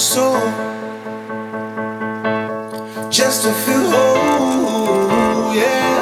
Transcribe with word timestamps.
soul 0.00 0.40
just 3.10 3.42
to 3.44 3.52
feel 3.52 3.84
whole. 3.92 5.54
Yeah. 5.54 6.00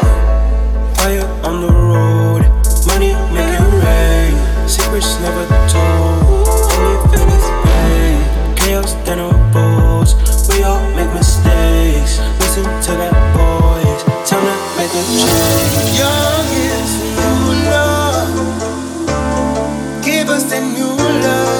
Fire 0.94 1.26
on 1.42 1.62
the 1.62 1.72
road, 1.72 2.42
money 2.86 3.12
making 3.34 3.72
rain, 3.82 4.34
secrets 4.68 5.18
never 5.18 5.44
told. 5.66 6.46
Only 6.78 6.96
feel 7.10 7.26
this 7.26 7.46
pain, 7.66 8.18
chaos 8.54 8.94
than 9.04 9.18
unfolds. 9.18 10.14
We 10.48 10.62
all 10.62 10.80
make 10.94 11.12
mistakes. 11.12 12.20
Listen 12.38 12.64
to 12.86 12.92
that 13.02 13.14
voice. 13.34 14.02
Time 14.30 14.46
to 14.46 14.54
make 14.78 14.94
a 14.94 15.02
change. 15.18 15.98
Young 15.98 16.46
is 16.70 16.90
new 17.18 17.42
love. 17.74 18.30
Give 20.04 20.28
us 20.28 20.44
the 20.44 20.60
new 20.60 20.94
love. 21.26 21.57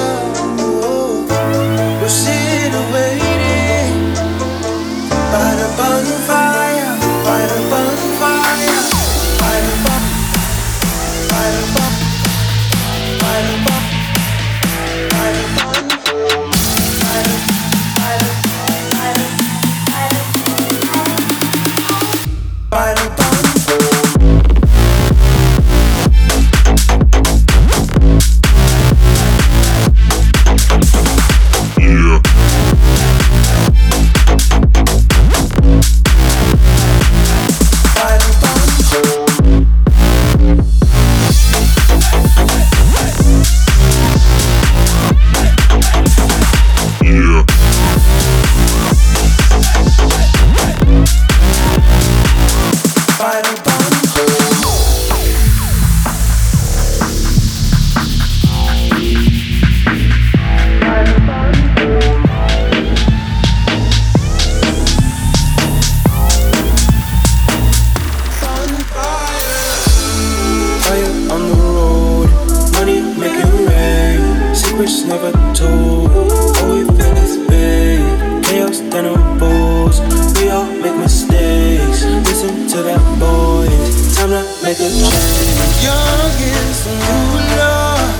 secrets 74.79 75.03
never 75.03 75.31
told. 75.53 76.09
All 76.11 76.75
we 76.75 76.85
feel 76.85 77.17
is 77.17 77.37
big, 77.49 77.99
chaos 78.43 78.79
than 78.79 79.05
a 79.05 79.15
balls. 79.37 79.99
We 80.39 80.49
all 80.49 80.65
make 80.65 80.95
mistakes. 80.95 82.03
Listen 82.03 82.67
to 82.69 82.83
that 82.83 83.01
voice. 83.19 84.15
Time 84.15 84.29
to 84.29 84.43
make 84.63 84.79
a 84.79 84.89
change. 84.89 85.83
Young 85.83 86.39
is 86.39 86.87
a 86.87 86.95
new 87.07 87.27
love. 87.59 88.15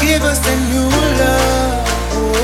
Give 0.00 0.22
us 0.22 0.40
a 0.46 0.56
new 0.70 0.88
love. 1.20 1.88
Oh. 2.12 2.38